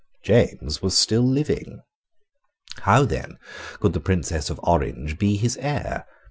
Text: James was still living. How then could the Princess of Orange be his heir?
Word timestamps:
James 0.23 0.81
was 0.81 0.97
still 0.97 1.21
living. 1.21 1.79
How 2.77 3.05
then 3.05 3.37
could 3.79 3.93
the 3.93 3.99
Princess 3.99 4.49
of 4.49 4.59
Orange 4.63 5.19
be 5.19 5.37
his 5.37 5.57
heir? 5.57 6.07